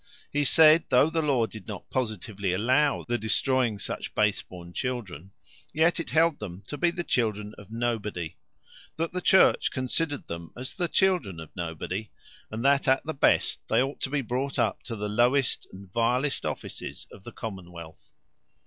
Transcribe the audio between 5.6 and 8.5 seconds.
yet it held them to be the children of nobody;